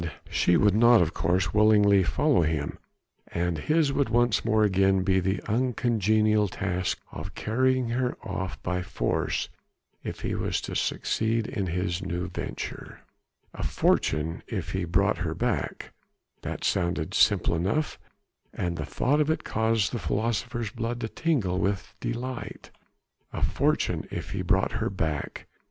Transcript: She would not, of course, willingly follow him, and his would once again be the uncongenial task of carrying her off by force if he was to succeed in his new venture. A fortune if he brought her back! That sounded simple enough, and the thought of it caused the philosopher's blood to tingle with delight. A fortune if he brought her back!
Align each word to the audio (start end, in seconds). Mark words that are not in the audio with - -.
She 0.31 0.57
would 0.57 0.73
not, 0.73 0.99
of 0.99 1.13
course, 1.13 1.53
willingly 1.53 2.01
follow 2.01 2.41
him, 2.41 2.79
and 3.27 3.59
his 3.59 3.93
would 3.93 4.09
once 4.09 4.41
again 4.43 5.03
be 5.03 5.19
the 5.19 5.43
uncongenial 5.47 6.47
task 6.47 6.97
of 7.11 7.35
carrying 7.35 7.89
her 7.89 8.17
off 8.23 8.59
by 8.63 8.81
force 8.81 9.49
if 10.03 10.21
he 10.21 10.33
was 10.33 10.59
to 10.61 10.75
succeed 10.75 11.45
in 11.45 11.67
his 11.67 12.01
new 12.01 12.29
venture. 12.29 13.01
A 13.53 13.61
fortune 13.61 14.41
if 14.47 14.71
he 14.71 14.85
brought 14.85 15.19
her 15.19 15.35
back! 15.35 15.93
That 16.41 16.63
sounded 16.63 17.13
simple 17.13 17.53
enough, 17.53 17.99
and 18.51 18.77
the 18.77 18.85
thought 18.85 19.21
of 19.21 19.29
it 19.29 19.43
caused 19.43 19.91
the 19.91 19.99
philosopher's 19.99 20.71
blood 20.71 20.99
to 21.01 21.09
tingle 21.09 21.59
with 21.59 21.93
delight. 21.99 22.71
A 23.33 23.43
fortune 23.43 24.07
if 24.09 24.31
he 24.31 24.41
brought 24.41 24.71
her 24.71 24.89
back! 24.89 25.45